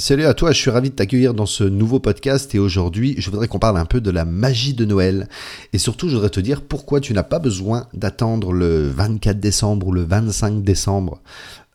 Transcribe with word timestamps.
Salut 0.00 0.24
à 0.24 0.32
toi, 0.32 0.50
je 0.50 0.58
suis 0.58 0.70
ravi 0.70 0.88
de 0.88 0.94
t'accueillir 0.94 1.34
dans 1.34 1.44
ce 1.44 1.62
nouveau 1.62 2.00
podcast 2.00 2.54
et 2.54 2.58
aujourd'hui 2.58 3.16
je 3.18 3.28
voudrais 3.28 3.48
qu'on 3.48 3.58
parle 3.58 3.76
un 3.76 3.84
peu 3.84 4.00
de 4.00 4.10
la 4.10 4.24
magie 4.24 4.72
de 4.72 4.86
Noël 4.86 5.28
et 5.74 5.78
surtout 5.78 6.08
je 6.08 6.14
voudrais 6.14 6.30
te 6.30 6.40
dire 6.40 6.62
pourquoi 6.62 7.00
tu 7.00 7.12
n'as 7.12 7.22
pas 7.22 7.38
besoin 7.38 7.86
d'attendre 7.92 8.54
le 8.54 8.88
24 8.88 9.38
décembre 9.38 9.88
ou 9.88 9.92
le 9.92 10.02
25 10.04 10.62
décembre 10.62 11.20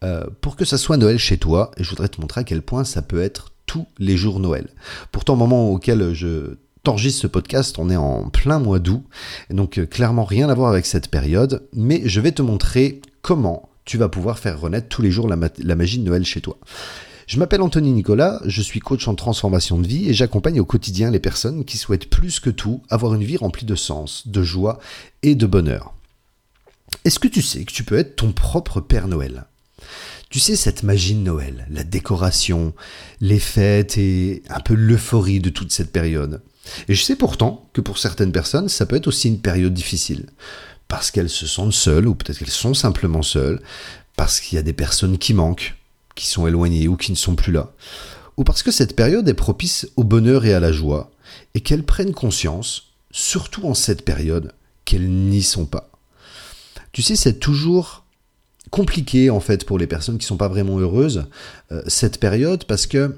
euh, 0.03 0.23
pour 0.41 0.55
que 0.55 0.65
ça 0.65 0.79
soit 0.79 0.97
Noël 0.97 1.19
chez 1.19 1.37
toi 1.37 1.69
et 1.77 1.83
je 1.83 1.89
voudrais 1.91 2.07
te 2.07 2.19
montrer 2.19 2.41
à 2.41 2.43
quel 2.43 2.63
point 2.63 2.83
ça 2.83 3.03
peut 3.03 3.21
être 3.21 3.51
tous 3.67 3.85
les 3.99 4.17
jours 4.17 4.39
Noël. 4.39 4.69
Pourtant 5.11 5.33
au 5.33 5.37
moment 5.37 5.69
auquel 5.69 6.15
je 6.15 6.55
t'enregistre 6.81 7.21
ce 7.21 7.27
podcast, 7.27 7.77
on 7.77 7.91
est 7.91 7.95
en 7.95 8.29
plein 8.29 8.57
mois 8.57 8.79
d'août 8.79 9.03
donc 9.51 9.77
euh, 9.77 9.85
clairement 9.85 10.25
rien 10.25 10.49
à 10.49 10.55
voir 10.55 10.71
avec 10.71 10.87
cette 10.87 11.09
période 11.09 11.61
mais 11.73 12.01
je 12.05 12.21
vais 12.21 12.31
te 12.31 12.41
montrer 12.41 13.03
comment 13.21 13.69
tu 13.85 13.99
vas 13.99 14.09
pouvoir 14.09 14.39
faire 14.39 14.59
renaître 14.59 14.87
tous 14.87 15.03
les 15.03 15.11
jours 15.11 15.27
la 15.27 15.75
magie 15.75 15.99
de 15.99 16.05
Noël 16.05 16.25
chez 16.25 16.41
toi. 16.41 16.57
Je 17.27 17.39
m'appelle 17.39 17.61
Anthony 17.61 17.91
Nicolas, 17.91 18.39
je 18.45 18.61
suis 18.61 18.79
coach 18.79 19.07
en 19.07 19.15
transformation 19.15 19.79
de 19.79 19.87
vie 19.87 20.07
et 20.09 20.13
j'accompagne 20.13 20.59
au 20.59 20.65
quotidien 20.65 21.09
les 21.09 21.19
personnes 21.19 21.65
qui 21.65 21.77
souhaitent 21.77 22.09
plus 22.09 22.39
que 22.39 22.51
tout 22.51 22.83
avoir 22.89 23.15
une 23.15 23.23
vie 23.23 23.37
remplie 23.37 23.65
de 23.65 23.75
sens, 23.75 24.27
de 24.27 24.43
joie 24.43 24.79
et 25.23 25.33
de 25.33 25.47
bonheur. 25.47 25.95
Est-ce 27.03 27.17
que 27.17 27.27
tu 27.27 27.41
sais 27.41 27.65
que 27.65 27.73
tu 27.73 27.83
peux 27.83 27.97
être 27.97 28.15
ton 28.15 28.31
propre 28.31 28.79
Père 28.79 29.07
Noël? 29.07 29.45
Tu 30.29 30.39
sais, 30.39 30.55
cette 30.55 30.83
magie 30.83 31.15
de 31.15 31.19
Noël, 31.19 31.65
la 31.71 31.83
décoration, 31.83 32.73
les 33.21 33.39
fêtes 33.39 33.97
et 33.97 34.43
un 34.49 34.59
peu 34.59 34.75
l'euphorie 34.75 35.39
de 35.39 35.49
toute 35.49 35.71
cette 35.71 35.91
période? 35.91 36.43
Et 36.87 36.93
je 36.93 37.03
sais 37.03 37.15
pourtant 37.15 37.69
que 37.73 37.81
pour 37.81 37.97
certaines 37.97 38.31
personnes, 38.31 38.69
ça 38.69 38.85
peut 38.85 38.97
être 38.97 39.07
aussi 39.07 39.29
une 39.29 39.39
période 39.39 39.73
difficile. 39.73 40.27
Parce 40.87 41.09
qu'elles 41.09 41.29
se 41.29 41.47
sentent 41.47 41.73
seules, 41.73 42.07
ou 42.07 42.13
peut-être 42.13 42.37
qu'elles 42.37 42.49
sont 42.49 42.73
simplement 42.75 43.23
seules, 43.23 43.61
parce 44.15 44.39
qu'il 44.39 44.55
y 44.55 44.59
a 44.59 44.63
des 44.63 44.73
personnes 44.73 45.17
qui 45.17 45.33
manquent, 45.33 45.75
qui 46.15 46.27
sont 46.27 46.47
éloignés 46.47 46.87
ou 46.87 46.95
qui 46.95 47.11
ne 47.11 47.17
sont 47.17 47.35
plus 47.35 47.51
là, 47.51 47.73
ou 48.37 48.43
parce 48.43 48.63
que 48.63 48.71
cette 48.71 48.95
période 48.95 49.27
est 49.27 49.33
propice 49.33 49.87
au 49.95 50.03
bonheur 50.03 50.45
et 50.45 50.53
à 50.53 50.59
la 50.59 50.71
joie, 50.71 51.11
et 51.53 51.61
qu'elles 51.61 51.83
prennent 51.83 52.13
conscience, 52.13 52.93
surtout 53.11 53.65
en 53.65 53.73
cette 53.73 54.03
période, 54.03 54.53
qu'elles 54.85 55.09
n'y 55.09 55.43
sont 55.43 55.65
pas. 55.65 55.89
Tu 56.91 57.01
sais, 57.01 57.15
c'est 57.15 57.39
toujours 57.39 58.05
compliqué 58.71 59.29
en 59.29 59.39
fait 59.39 59.65
pour 59.65 59.77
les 59.77 59.87
personnes 59.87 60.17
qui 60.17 60.25
ne 60.25 60.29
sont 60.29 60.37
pas 60.37 60.47
vraiment 60.47 60.79
heureuses, 60.79 61.25
euh, 61.71 61.81
cette 61.87 62.19
période, 62.19 62.65
parce 62.65 62.87
que 62.87 63.17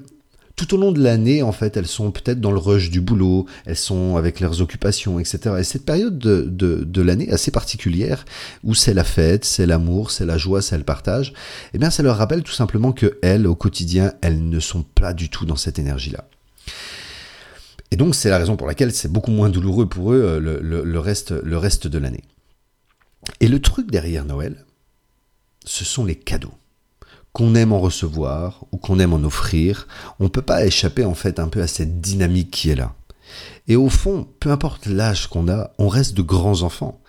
tout 0.58 0.74
au 0.74 0.76
long 0.76 0.90
de 0.90 1.00
l'année, 1.00 1.42
en 1.42 1.52
fait, 1.52 1.76
elles 1.76 1.86
sont 1.86 2.10
peut-être 2.10 2.40
dans 2.40 2.50
le 2.50 2.58
rush 2.58 2.90
du 2.90 3.00
boulot, 3.00 3.46
elles 3.64 3.76
sont 3.76 4.16
avec 4.16 4.40
leurs 4.40 4.60
occupations, 4.60 5.20
etc. 5.20 5.54
Et 5.60 5.64
cette 5.64 5.86
période 5.86 6.18
de, 6.18 7.00
l'année 7.00 7.30
assez 7.30 7.52
particulière, 7.52 8.24
où 8.64 8.74
c'est 8.74 8.92
la 8.92 9.04
fête, 9.04 9.44
c'est 9.44 9.66
l'amour, 9.66 10.10
c'est 10.10 10.26
la 10.26 10.36
joie, 10.36 10.60
c'est 10.60 10.76
le 10.76 10.82
partage, 10.82 11.32
eh 11.74 11.78
bien, 11.78 11.90
ça 11.90 12.02
leur 12.02 12.16
rappelle 12.16 12.42
tout 12.42 12.52
simplement 12.52 12.92
que 12.92 13.18
elles, 13.22 13.46
au 13.46 13.54
quotidien, 13.54 14.14
elles 14.20 14.48
ne 14.48 14.58
sont 14.58 14.82
pas 14.82 15.14
du 15.14 15.30
tout 15.30 15.46
dans 15.46 15.56
cette 15.56 15.78
énergie-là. 15.78 16.28
Et 17.92 17.96
donc, 17.96 18.16
c'est 18.16 18.28
la 18.28 18.38
raison 18.38 18.56
pour 18.56 18.66
laquelle 18.66 18.92
c'est 18.92 19.10
beaucoup 19.10 19.30
moins 19.30 19.50
douloureux 19.50 19.88
pour 19.88 20.12
eux 20.12 20.20
euh, 20.20 20.60
le 20.60 20.98
reste, 20.98 21.30
le 21.30 21.56
reste 21.56 21.86
de 21.86 21.98
l'année. 21.98 22.24
Et 23.38 23.46
le 23.46 23.60
truc 23.60 23.90
derrière 23.92 24.24
Noël, 24.24 24.66
ce 25.64 25.84
sont 25.84 26.04
les 26.04 26.16
cadeaux 26.16 26.57
qu'on 27.38 27.54
aime 27.54 27.72
en 27.72 27.78
recevoir 27.78 28.64
ou 28.72 28.78
qu'on 28.78 28.98
aime 28.98 29.12
en 29.12 29.22
offrir, 29.22 29.86
on 30.18 30.24
ne 30.24 30.28
peut 30.28 30.42
pas 30.42 30.66
échapper 30.66 31.04
en 31.04 31.14
fait 31.14 31.38
un 31.38 31.46
peu 31.46 31.62
à 31.62 31.68
cette 31.68 32.00
dynamique 32.00 32.50
qui 32.50 32.70
est 32.70 32.74
là. 32.74 32.96
Et 33.68 33.76
au 33.76 33.88
fond, 33.88 34.26
peu 34.40 34.50
importe 34.50 34.86
l'âge 34.86 35.28
qu'on 35.28 35.48
a, 35.48 35.70
on 35.78 35.86
reste 35.86 36.14
de 36.14 36.22
grands 36.22 36.62
enfants. 36.62 37.00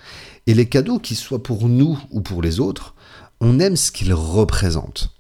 Et 0.46 0.54
les 0.54 0.70
cadeaux, 0.70 1.00
qu'ils 1.00 1.18
soient 1.18 1.42
pour 1.42 1.68
nous 1.68 2.00
ou 2.12 2.22
pour 2.22 2.44
les 2.44 2.60
autres, 2.60 2.94
on 3.42 3.60
aime 3.60 3.76
ce 3.76 3.92
qu'ils 3.92 4.14
représentent. 4.14 5.16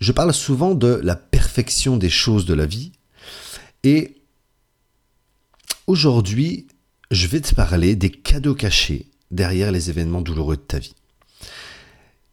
Je 0.00 0.12
parle 0.12 0.32
souvent 0.32 0.74
de 0.74 0.98
la 1.02 1.14
perfection 1.14 1.98
des 1.98 2.08
choses 2.08 2.46
de 2.46 2.54
la 2.54 2.64
vie. 2.64 2.92
Et 3.84 4.22
aujourd'hui, 5.86 6.66
je 7.10 7.26
vais 7.26 7.42
te 7.42 7.54
parler 7.54 7.94
des 7.94 8.10
cadeaux 8.10 8.54
cachés 8.54 9.10
derrière 9.30 9.70
les 9.70 9.90
événements 9.90 10.22
douloureux 10.22 10.56
de 10.56 10.62
ta 10.62 10.78
vie. 10.78 10.94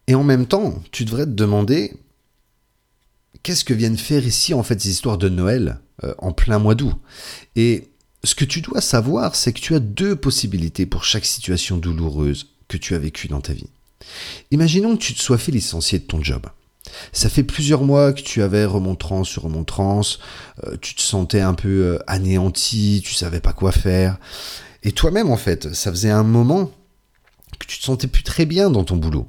Et 0.07 0.15
en 0.15 0.23
même 0.23 0.45
temps, 0.45 0.81
tu 0.91 1.05
devrais 1.05 1.25
te 1.25 1.31
demander 1.31 1.93
qu'est-ce 3.43 3.65
que 3.65 3.73
viennent 3.73 3.97
faire 3.97 4.25
ici 4.25 4.53
en 4.53 4.63
fait 4.63 4.79
ces 4.79 4.89
histoires 4.89 5.17
de 5.17 5.29
Noël 5.29 5.79
euh, 6.03 6.13
en 6.19 6.31
plein 6.31 6.59
mois 6.59 6.75
d'août? 6.75 6.95
Et 7.55 7.89
ce 8.23 8.35
que 8.35 8.45
tu 8.45 8.61
dois 8.61 8.81
savoir, 8.81 9.35
c'est 9.35 9.53
que 9.53 9.59
tu 9.59 9.75
as 9.75 9.79
deux 9.79 10.15
possibilités 10.15 10.85
pour 10.85 11.03
chaque 11.03 11.25
situation 11.25 11.77
douloureuse 11.77 12.51
que 12.67 12.77
tu 12.77 12.95
as 12.95 12.99
vécue 12.99 13.27
dans 13.27 13.41
ta 13.41 13.53
vie. 13.53 13.69
Imaginons 14.51 14.97
que 14.97 15.01
tu 15.01 15.13
te 15.13 15.21
sois 15.21 15.37
fait 15.37 15.51
licencier 15.51 15.99
de 15.99 16.05
ton 16.05 16.23
job. 16.23 16.45
Ça 17.11 17.29
fait 17.29 17.43
plusieurs 17.43 17.83
mois 17.83 18.13
que 18.13 18.21
tu 18.21 18.41
avais 18.41 18.65
remontrance 18.65 19.27
sur 19.27 19.43
remontrance, 19.43 20.19
euh, 20.65 20.77
tu 20.81 20.93
te 20.93 21.01
sentais 21.01 21.41
un 21.41 21.55
peu 21.55 21.83
euh, 21.83 21.99
anéanti, 22.07 23.01
tu 23.03 23.13
savais 23.13 23.39
pas 23.39 23.53
quoi 23.53 23.71
faire. 23.71 24.17
Et 24.83 24.91
toi-même, 24.91 25.31
en 25.31 25.37
fait, 25.37 25.73
ça 25.73 25.89
faisait 25.89 26.11
un 26.11 26.23
moment 26.23 26.71
que 27.59 27.65
tu 27.65 27.79
te 27.79 27.83
sentais 27.83 28.07
plus 28.07 28.23
très 28.23 28.45
bien 28.45 28.69
dans 28.69 28.83
ton 28.83 28.97
boulot 28.97 29.27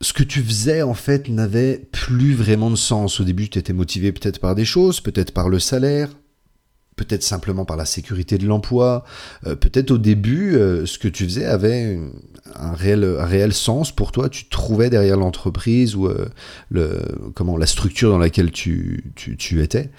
ce 0.00 0.12
que 0.12 0.22
tu 0.22 0.42
faisais 0.42 0.82
en 0.82 0.94
fait 0.94 1.28
n'avait 1.28 1.78
plus 1.90 2.34
vraiment 2.34 2.70
de 2.70 2.76
sens. 2.76 3.20
Au 3.20 3.24
début, 3.24 3.48
tu 3.48 3.58
étais 3.58 3.72
motivé 3.72 4.12
peut-être 4.12 4.38
par 4.38 4.54
des 4.54 4.64
choses, 4.64 5.00
peut-être 5.00 5.32
par 5.32 5.48
le 5.48 5.58
salaire, 5.58 6.10
peut-être 6.96 7.22
simplement 7.22 7.64
par 7.64 7.76
la 7.76 7.86
sécurité 7.86 8.38
de 8.38 8.46
l'emploi. 8.46 9.04
Euh, 9.46 9.56
peut-être 9.56 9.90
au 9.90 9.98
début, 9.98 10.56
euh, 10.56 10.86
ce 10.86 10.98
que 10.98 11.08
tu 11.08 11.24
faisais 11.24 11.46
avait 11.46 11.98
un 12.54 12.74
réel, 12.74 13.04
réel 13.18 13.52
sens 13.52 13.92
pour 13.92 14.12
toi. 14.12 14.28
Tu 14.28 14.48
trouvais 14.48 14.90
derrière 14.90 15.16
l'entreprise 15.16 15.96
ou 15.96 16.06
euh, 16.06 17.00
comment, 17.34 17.56
la 17.56 17.66
structure 17.66 18.10
dans 18.10 18.18
laquelle 18.18 18.50
tu, 18.50 19.12
tu 19.16 19.62
étais, 19.62 19.90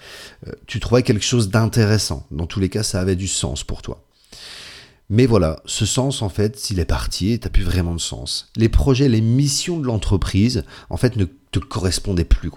tu 0.66 0.78
trouvais 0.78 1.02
quelque 1.02 1.24
chose 1.24 1.50
d'intéressant. 1.50 2.26
Dans 2.30 2.46
tous 2.46 2.60
les 2.60 2.68
cas, 2.68 2.82
ça 2.82 3.00
avait 3.00 3.16
du 3.16 3.28
sens 3.28 3.64
pour 3.64 3.82
toi. 3.82 4.05
Mais 5.08 5.26
voilà, 5.26 5.60
ce 5.66 5.86
sens, 5.86 6.22
en 6.22 6.28
fait, 6.28 6.58
s'il 6.58 6.80
est 6.80 6.84
parti, 6.84 7.38
t'as 7.38 7.48
plus 7.48 7.62
vraiment 7.62 7.94
de 7.94 8.00
sens. 8.00 8.50
Les 8.56 8.68
projets, 8.68 9.08
les 9.08 9.20
missions 9.20 9.78
de 9.78 9.86
l'entreprise, 9.86 10.64
en 10.90 10.96
fait, 10.96 11.16
ne 11.16 11.26
te 11.52 11.60
correspondaient 11.60 12.24
plus. 12.24 12.50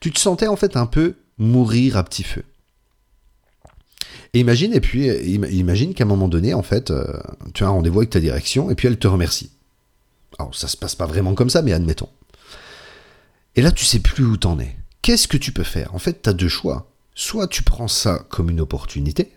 Tu 0.00 0.12
te 0.12 0.20
sentais, 0.20 0.46
en 0.46 0.56
fait, 0.56 0.76
un 0.76 0.86
peu 0.86 1.16
mourir 1.38 1.96
à 1.96 2.04
petit 2.04 2.22
feu. 2.22 2.44
Et 4.34 4.40
imagine, 4.40 4.72
et 4.72 4.80
puis, 4.80 5.06
imagine 5.06 5.94
qu'à 5.94 6.04
un 6.04 6.08
moment 6.08 6.28
donné, 6.28 6.54
en 6.54 6.62
fait, 6.62 6.90
euh, 6.90 7.06
tu 7.54 7.64
as 7.64 7.68
un 7.68 7.70
rendez-vous 7.70 8.00
avec 8.00 8.10
ta 8.10 8.20
direction, 8.20 8.70
et 8.70 8.74
puis 8.74 8.88
elle 8.88 8.98
te 8.98 9.08
remercie. 9.08 9.50
Alors, 10.38 10.54
ça 10.54 10.68
se 10.68 10.76
passe 10.76 10.94
pas 10.94 11.06
vraiment 11.06 11.34
comme 11.34 11.50
ça, 11.50 11.62
mais 11.62 11.72
admettons. 11.72 12.08
Et 13.56 13.62
là, 13.62 13.70
tu 13.70 13.84
sais 13.84 14.00
plus 14.00 14.24
où 14.24 14.36
t'en 14.36 14.58
es. 14.58 14.76
Qu'est-ce 15.02 15.28
que 15.28 15.36
tu 15.36 15.52
peux 15.52 15.64
faire? 15.64 15.94
En 15.94 15.98
fait, 15.98 16.22
tu 16.22 16.28
as 16.28 16.32
deux 16.32 16.48
choix. 16.48 16.90
Soit 17.14 17.46
tu 17.46 17.62
prends 17.62 17.86
ça 17.86 18.26
comme 18.28 18.50
une 18.50 18.60
opportunité, 18.60 19.30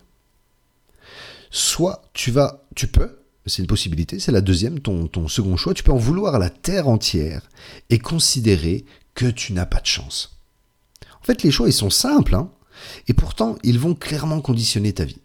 soit 1.51 2.03
tu 2.13 2.31
vas, 2.31 2.63
tu 2.75 2.87
peux, 2.87 3.19
c'est 3.45 3.61
une 3.61 3.67
possibilité, 3.67 4.19
c'est 4.19 4.31
la 4.31 4.41
deuxième, 4.41 4.79
ton, 4.79 5.27
second 5.27 5.57
choix, 5.57 5.73
tu 5.73 5.83
peux 5.83 5.91
en 5.91 5.97
vouloir 5.97 6.35
à 6.35 6.39
la 6.39 6.49
terre 6.49 6.87
entière 6.87 7.49
et 7.89 7.99
considérer 7.99 8.85
que 9.15 9.25
tu 9.25 9.53
n'as 9.53 9.65
pas 9.65 9.79
de 9.79 9.85
chance. 9.85 10.37
En 11.21 11.25
fait, 11.25 11.43
les 11.43 11.51
choix, 11.51 11.67
ils 11.67 11.73
sont 11.73 11.89
simples, 11.89 12.35
hein, 12.35 12.49
et 13.07 13.13
pourtant, 13.13 13.57
ils 13.63 13.79
vont 13.79 13.95
clairement 13.95 14.41
conditionner 14.41 14.93
ta 14.93 15.05
vie. 15.05 15.21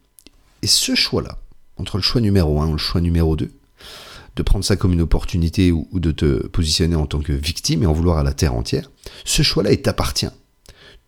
Et 0.62 0.66
ce 0.66 0.94
choix-là, 0.94 1.38
entre 1.77 1.97
le 1.97 2.03
choix 2.03 2.21
numéro 2.21 2.60
1 2.60 2.69
ou 2.69 2.72
le 2.72 2.78
choix 2.78 3.00
numéro 3.00 3.37
2, 3.37 3.50
de 4.34 4.43
prendre 4.43 4.65
ça 4.65 4.77
comme 4.77 4.93
une 4.93 5.03
opportunité 5.03 5.72
ou, 5.72 5.89
ou 5.93 6.00
de 6.00 6.10
te 6.10 6.47
positionner 6.47 6.97
en 6.97 7.06
tant 7.06 7.21
que 7.21 7.33
victime 7.33 7.83
et 7.83 7.87
en 7.87 7.93
vouloir 7.93 8.19
à 8.19 8.22
la 8.22 8.33
terre 8.33 8.54
entière, 8.54 8.91
ce 9.25 9.43
choix-là, 9.43 9.72
il 9.72 9.83
t'appartient. 9.83 10.31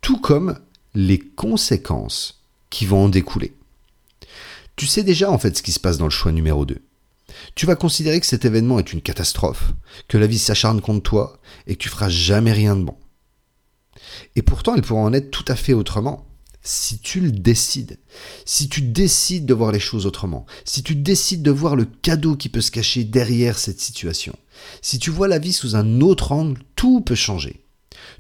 Tout 0.01 0.19
comme 0.19 0.59
les 0.95 1.19
conséquences 1.19 2.43
qui 2.71 2.87
vont 2.87 3.05
en 3.05 3.09
découler. 3.09 3.55
Tu 4.77 4.87
sais 4.87 5.03
déjà 5.03 5.31
en 5.31 5.39
fait 5.39 5.57
ce 5.57 5.63
qui 5.63 5.73
se 5.73 5.81
passe 5.81 5.99
dans 5.99 6.05
le 6.05 6.11
choix 6.11 6.33
numéro 6.33 6.67
2. 6.67 6.77
Tu 7.55 7.67
vas 7.67 7.77
considérer 7.77 8.21
que 8.21 8.27
cet 8.27 8.45
événement 8.45 8.79
est 8.79 8.93
une 8.93 9.03
catastrophe, 9.03 9.73
que 10.09 10.19
la 10.19 10.27
vie 10.27 10.39
s'acharne 10.39 10.81
contre 10.81 11.03
toi 11.03 11.41
et 11.67 11.75
que 11.75 11.83
tu 11.83 11.89
feras 11.89 12.09
jamais 12.09 12.53
rien 12.53 12.77
de 12.77 12.85
bon. 12.85 12.97
Et 14.37 14.43
pourtant, 14.43 14.75
il 14.75 14.83
pourra 14.83 15.01
en 15.01 15.13
être 15.13 15.31
tout 15.31 15.45
à 15.49 15.57
fait 15.57 15.73
autrement 15.73 16.27
si 16.63 16.99
tu 16.99 17.21
le 17.21 17.31
décides. 17.31 17.99
Si 18.47 18.69
tu 18.69 18.81
décides 18.81 19.47
de 19.47 19.55
voir 19.55 19.71
les 19.71 19.81
choses 19.81 20.07
autrement. 20.07 20.47
Si 20.65 20.83
tu 20.83 20.97
décides 20.97 21.43
de 21.43 21.51
voir 21.51 21.77
le 21.77 21.85
cadeau 21.85 22.37
qui 22.37 22.49
peut 22.49 22.63
se 22.63 22.71
cacher 22.71 23.05
derrière 23.05 23.59
cette 23.59 23.81
situation. 23.81 24.35
Si 24.81 24.99
tu 24.99 25.11
vois 25.11 25.29
la 25.29 25.39
vie 25.39 25.53
sous 25.53 25.77
un 25.77 26.01
autre 26.01 26.33
angle, 26.33 26.63
tout 26.75 27.01
peut 27.01 27.15
changer. 27.15 27.65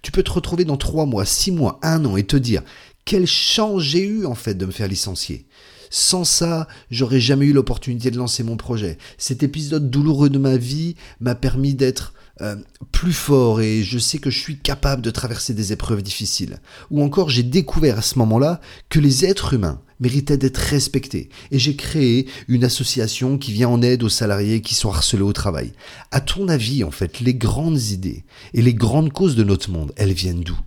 Tu 0.03 0.13
peux 0.13 0.23
te 0.23 0.31
retrouver 0.31 0.65
dans 0.65 0.77
trois 0.77 1.07
mois, 1.07 1.25
six 1.25 1.51
mois, 1.51 1.79
un 1.83 2.05
an 2.05 2.17
et 2.17 2.25
te 2.25 2.37
dire 2.37 2.63
quelle 3.05 3.27
chance 3.27 3.83
j'ai 3.83 4.03
eu 4.03 4.25
en 4.25 4.35
fait 4.35 4.55
de 4.55 4.67
me 4.67 4.73
faire 4.73 4.89
licencier? 4.89 5.47
Sans 5.97 6.25
ça, 6.25 6.67
j'aurais 6.91 7.21
jamais 7.21 7.47
eu 7.47 7.53
l'opportunité 7.53 8.11
de 8.11 8.19
lancer 8.19 8.43
mon 8.43 8.57
projet. 8.57 8.99
Cet 9.17 9.45
épisode 9.45 9.91
douloureux 9.91 10.29
de 10.29 10.41
ma 10.41 10.57
vie 10.57 10.97
m'a 11.21 11.37
permis 11.37 11.73
d'être 11.75 12.15
euh, 12.41 12.57
plus 12.91 13.13
fort 13.13 13.61
et 13.61 13.85
je 13.85 14.01
sais 14.01 14.19
que 14.19 14.29
je 14.29 14.41
suis 14.41 14.59
capable 14.59 15.03
de 15.03 15.13
traverser 15.13 15.55
des 15.55 15.73
épreuves 15.73 16.03
difficiles. 16.03 16.59
Ou 16.91 17.01
encore, 17.01 17.31
j'ai 17.31 17.45
découvert 17.45 17.97
à 17.97 18.03
ce 18.03 18.19
moment-là 18.19 18.61
que 18.89 18.99
les 18.99 19.25
êtres 19.25 19.55
humains, 19.55 19.83
méritait 20.01 20.37
d'être 20.37 20.59
respecté. 20.59 21.29
Et 21.53 21.61
j'ai 21.61 21.77
créé 21.77 22.27
une 22.49 22.65
association 22.65 23.39
qui 23.39 23.53
vient 23.53 23.69
en 23.69 23.81
aide 23.81 24.03
aux 24.03 24.09
salariés 24.09 24.63
qui 24.63 24.75
sont 24.75 24.91
harcelés 24.91 25.23
au 25.23 25.33
travail. 25.33 25.75
À 26.11 26.21
ton 26.21 26.49
avis, 26.49 26.83
en 26.83 26.91
fait, 26.91 27.21
les 27.21 27.35
grandes 27.35 27.81
idées 27.81 28.25
et 28.53 28.63
les 28.63 28.75
grandes 28.75 29.13
causes 29.13 29.37
de 29.37 29.45
notre 29.45 29.71
monde, 29.71 29.93
elles 29.95 30.13
viennent 30.13 30.43
d'où? 30.43 30.59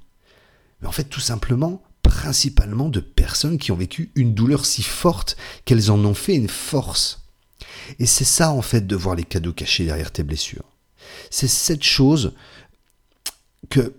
Mais 0.82 0.88
en 0.88 0.94
fait, 0.94 1.04
tout 1.04 1.20
simplement, 1.20 1.82
principalement 2.08 2.88
de 2.88 3.02
personnes 3.02 3.58
qui 3.58 3.72
ont 3.74 3.76
vécu 3.76 4.12
une 4.16 4.34
douleur 4.34 4.66
si 4.66 4.82
forte 4.82 5.36
qu'elles 5.66 5.92
en 5.92 6.04
ont 6.06 6.14
fait 6.14 6.36
une 6.36 6.48
force. 6.48 7.28
Et 8.00 8.06
c'est 8.06 8.24
ça, 8.24 8.52
en 8.52 8.62
fait, 8.62 8.88
de 8.88 8.96
voir 8.96 9.16
les 9.16 9.26
cadeaux 9.26 9.52
cachés 9.52 9.86
derrière 9.86 10.12
tes 10.12 10.24
blessures. 10.24 10.64
C'est 11.30 11.50
cette 11.50 11.84
chose 11.84 12.34
que 13.70 13.94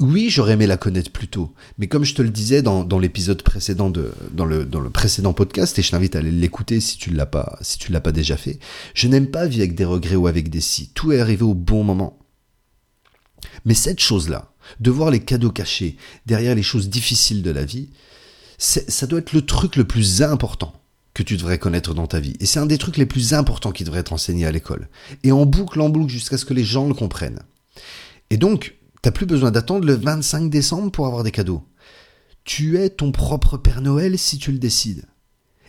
oui, 0.00 0.28
j'aurais 0.28 0.52
aimé 0.52 0.66
la 0.66 0.76
connaître 0.76 1.10
plus 1.10 1.28
tôt, 1.28 1.54
mais 1.78 1.86
comme 1.86 2.04
je 2.04 2.14
te 2.14 2.20
le 2.20 2.28
disais 2.28 2.60
dans, 2.60 2.98
l'épisode 2.98 3.42
précédent 3.42 3.88
de 3.88 4.12
dans 4.32 4.44
le 4.44 4.90
précédent 4.90 5.32
podcast 5.32 5.78
et 5.78 5.82
je 5.82 5.90
t'invite 5.90 6.14
à 6.16 6.18
aller 6.18 6.30
l'écouter 6.30 6.80
si 6.80 6.98
tu 6.98 7.10
ne 7.10 7.16
l'as 7.16 7.24
pas 7.24 7.58
si 7.62 7.78
tu 7.78 7.90
l'as 7.90 8.02
pas 8.02 8.12
déjà 8.12 8.36
fait, 8.36 8.58
je 8.92 9.08
n'aime 9.08 9.30
pas 9.30 9.46
vivre 9.46 9.62
avec 9.62 9.74
des 9.74 9.86
regrets 9.86 10.16
ou 10.16 10.26
avec 10.26 10.50
des 10.50 10.60
si. 10.60 10.90
Tout 10.90 11.12
est 11.12 11.20
arrivé 11.20 11.44
au 11.44 11.54
bon 11.54 11.82
moment. 11.82 12.18
Mais 13.64 13.72
cette 13.72 14.00
chose-là, 14.00 14.52
de 14.80 14.90
voir 14.90 15.10
les 15.10 15.20
cadeaux 15.20 15.50
cachés 15.50 15.96
derrière 16.26 16.54
les 16.54 16.62
choses 16.62 16.88
difficiles 16.88 17.42
de 17.42 17.50
la 17.50 17.64
vie, 17.64 17.90
ça 18.58 19.06
doit 19.06 19.18
être 19.18 19.32
le 19.32 19.42
truc 19.42 19.76
le 19.76 19.84
plus 19.84 20.22
important 20.22 20.72
que 21.14 21.22
tu 21.22 21.36
devrais 21.36 21.58
connaître 21.58 21.94
dans 21.94 22.06
ta 22.06 22.20
vie. 22.20 22.36
Et 22.40 22.46
c'est 22.46 22.58
un 22.58 22.66
des 22.66 22.78
trucs 22.78 22.96
les 22.96 23.06
plus 23.06 23.34
importants 23.34 23.72
qui 23.72 23.84
devrait 23.84 24.00
être 24.00 24.12
enseigné 24.12 24.46
à 24.46 24.52
l'école. 24.52 24.88
Et 25.22 25.32
en 25.32 25.46
boucle, 25.46 25.80
en 25.80 25.88
boucle, 25.88 26.10
jusqu'à 26.10 26.36
ce 26.36 26.44
que 26.44 26.54
les 26.54 26.64
gens 26.64 26.88
le 26.88 26.94
comprennent. 26.94 27.40
Et 28.28 28.36
donc, 28.36 28.76
T'as 29.06 29.12
plus 29.12 29.26
besoin 29.26 29.52
d'attendre 29.52 29.86
le 29.86 29.94
25 29.94 30.50
décembre 30.50 30.90
pour 30.90 31.06
avoir 31.06 31.22
des 31.22 31.30
cadeaux. 31.30 31.62
Tu 32.42 32.76
es 32.76 32.90
ton 32.90 33.12
propre 33.12 33.56
Père 33.56 33.80
Noël 33.80 34.18
si 34.18 34.36
tu 34.36 34.50
le 34.50 34.58
décides. 34.58 35.04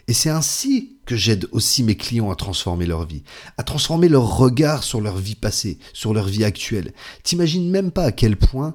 Et 0.07 0.13
c'est 0.13 0.29
ainsi 0.29 0.97
que 1.05 1.15
j'aide 1.15 1.47
aussi 1.51 1.83
mes 1.83 1.97
clients 1.97 2.31
à 2.31 2.35
transformer 2.35 2.85
leur 2.85 3.05
vie, 3.05 3.23
à 3.57 3.63
transformer 3.63 4.07
leur 4.07 4.37
regard 4.37 4.83
sur 4.83 5.01
leur 5.01 5.17
vie 5.17 5.35
passée, 5.35 5.79
sur 5.93 6.13
leur 6.13 6.27
vie 6.27 6.45
actuelle. 6.45 6.93
T'imagines 7.23 7.69
même 7.69 7.91
pas 7.91 8.05
à 8.05 8.11
quel 8.11 8.37
point 8.37 8.73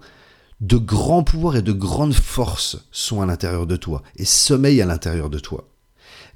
de 0.60 0.76
grands 0.76 1.24
pouvoirs 1.24 1.56
et 1.56 1.62
de 1.62 1.72
grandes 1.72 2.14
forces 2.14 2.78
sont 2.92 3.20
à 3.20 3.26
l'intérieur 3.26 3.66
de 3.66 3.76
toi 3.76 4.02
et 4.16 4.24
sommeillent 4.24 4.82
à 4.82 4.86
l'intérieur 4.86 5.30
de 5.30 5.38
toi. 5.38 5.68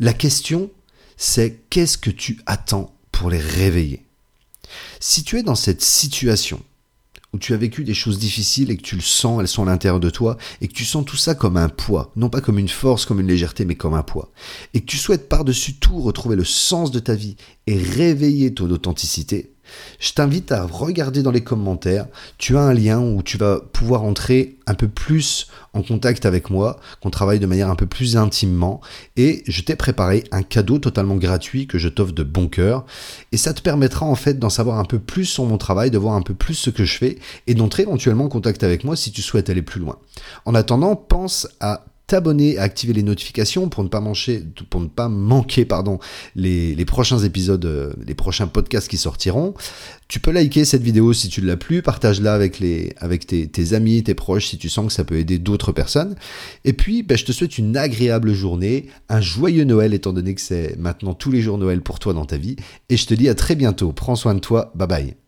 La 0.01 0.13
question, 0.13 0.71
c'est 1.17 1.63
qu'est-ce 1.71 1.99
que 1.99 2.11
tu 2.11 2.41
attends 2.47 2.95
pour 3.13 3.31
les 3.31 3.41
réveiller? 3.41 4.05
Si 4.99 5.25
tu 5.25 5.39
es 5.39 5.43
dans 5.43 5.55
cette 5.55 5.83
situation 5.83 6.63
où 7.33 7.39
tu 7.39 7.55
as 7.55 7.57
vécu 7.57 7.85
des 7.85 7.95
choses 7.95 8.19
difficiles 8.19 8.71
et 8.71 8.77
que 8.77 8.83
tu 8.83 8.97
le 8.97 9.03
sens, 9.03 9.41
elles 9.41 9.49
sont 9.49 9.63
à 9.65 9.67
l'intérieur 9.67 10.01
de 10.01 10.11
toi, 10.11 10.37
et 10.61 10.69
que 10.69 10.73
tu 10.73 10.85
sens 10.85 11.05
tout 11.05 11.17
ça 11.17 11.35
comme 11.35 11.57
un 11.57 11.69
poids, 11.69 12.13
non 12.17 12.29
pas 12.29 12.41
comme 12.41 12.59
une 12.59 12.69
force, 12.69 13.05
comme 13.05 13.21
une 13.21 13.27
légèreté, 13.27 13.65
mais 13.65 13.75
comme 13.75 13.95
un 13.95 14.03
poids, 14.03 14.31
et 14.75 14.81
que 14.81 14.87
tu 14.87 14.97
souhaites 14.97 15.29
par-dessus 15.29 15.75
tout 15.75 16.01
retrouver 16.01 16.37
le 16.37 16.45
sens 16.45 16.91
de 16.91 16.99
ta 16.99 17.15
vie 17.15 17.37
et 17.67 17.77
réveiller 17.77 18.55
ton 18.55 18.71
authenticité, 18.71 19.53
je 19.99 20.13
t'invite 20.13 20.53
à 20.53 20.65
regarder 20.65 21.23
dans 21.23 21.31
les 21.31 21.43
commentaires. 21.43 22.07
Tu 22.39 22.57
as 22.57 22.61
un 22.61 22.75
lien 22.75 23.01
où 23.01 23.23
tu 23.23 23.39
vas 23.39 23.61
pouvoir 23.73 24.03
entrer 24.03 24.57
un 24.67 24.75
peu 24.75 24.89
plus 24.89 25.49
en 25.75 25.83
contact 25.83 26.27
avec 26.27 26.51
moi, 26.51 26.81
qu'on 27.01 27.11
travaille 27.11 27.39
de 27.39 27.47
manière 27.47 27.71
un 27.71 27.77
peu 27.77 27.87
plus 27.87 28.17
intimement. 28.17 28.81
Et 29.17 29.43
je 29.47 29.63
t'ai 29.63 29.77
préparé 29.77 30.25
un 30.33 30.43
cadeau 30.43 30.79
totalement 30.79 31.17
gratuit 31.17 31.67
que 31.67 31.79
je 31.79 31.89
t'offre 31.89 32.13
de 32.13 32.23
bon 32.23 32.49
cœur. 32.49 32.85
Et 33.33 33.37
ça 33.37 33.55
te 33.55 33.63
permettra 33.63 34.07
en 34.07 34.15
fait 34.15 34.39
d'en 34.39 34.51
savoir 34.51 34.79
un 34.79 34.85
peu 34.85 34.99
plus 34.99 35.27
sur 35.27 35.45
mon 35.45 35.59
travail, 35.59 35.91
de 35.91 35.99
voir 35.99 36.15
un 36.15 36.23
peu 36.23 36.35
plus 36.35 36.55
ce 36.55 36.71
que 36.71 36.85
je 36.85 36.99
fais 36.99 37.19
et 37.47 37.55
d'entrer 37.55 37.83
éventuellement 37.83 38.25
en 38.25 38.29
contact 38.29 38.63
avec 38.65 38.85
moi 38.85 38.97
si 38.97 39.13
tu 39.13 39.23
souhaites 39.23 39.51
aller 39.51 39.63
plus 39.63 39.81
loin. 39.81 39.99
En 40.45 40.55
attendant, 40.55 40.97
pense 40.97 41.49
à 41.61 41.85
t'abonner, 42.07 42.57
à 42.59 42.63
activer 42.63 42.93
les 42.93 43.03
notifications 43.03 43.69
pour 43.69 43.83
ne 43.83 43.89
pas 43.89 44.01
manquer, 44.01 44.43
pour 44.71 44.81
ne 44.81 44.87
pas 44.87 45.09
manquer 45.09 45.65
pardon, 45.65 45.99
les, 46.37 46.85
prochains 46.85 47.19
épisodes, 47.19 47.65
euh, 47.65 47.93
les 48.07 48.15
prochains 48.15 48.47
podcasts 48.47 48.89
qui 48.89 48.97
sortiront. 48.97 49.55
Tu 50.09 50.21
peux 50.21 50.31
liker 50.31 50.65
cette 50.65 50.83
vidéo 50.83 51.13
si 51.13 51.29
tu 51.29 51.41
l'as 51.41 51.57
plu, 51.57 51.83
partage-la 51.83 52.33
avec, 52.33 52.61
les, 52.61 52.93
avec 52.99 53.27
tes, 53.27 53.49
tes, 53.49 53.73
amis, 53.73 54.05
tes 54.05 54.15
proches 54.15 54.47
si 54.47 54.59
tu 54.59 54.69
sens 54.69 54.87
que 54.87 54.93
ça 54.93 55.05
peut 55.05 55.19
aider 55.19 55.39
d'autres 55.39 55.73
personnes. 55.73 56.15
Et 56.65 56.73
puis, 56.73 57.03
ben, 57.03 57.19
je 57.19 57.25
te 57.25 57.33
souhaite 57.33 57.59
une 57.59 57.77
agréable 57.77 58.33
journée, 58.33 58.87
un 59.09 59.21
joyeux 59.21 59.65
Noël 59.65 59.93
étant 59.93 60.13
donné 60.13 60.35
que 60.35 60.41
c'est 60.41 60.77
maintenant 60.79 61.15
tous 61.15 61.33
les 61.33 61.43
jours 61.43 61.59
Noël 61.59 61.81
pour 61.81 61.99
toi 61.99 62.13
dans 62.13 62.27
ta 62.27 62.37
vie. 62.37 62.57
Et 62.89 62.97
je 62.97 63.07
te 63.07 63.15
dis 63.15 63.29
à 63.29 63.35
très 63.35 63.57
bientôt. 63.57 63.93
Prends 63.93 64.17
soin 64.17 64.35
de 64.35 64.41
toi. 64.41 64.73
Bye 64.77 64.89
bye. 64.89 65.26